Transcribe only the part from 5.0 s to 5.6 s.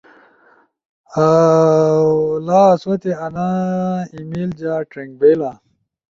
بئیلا۔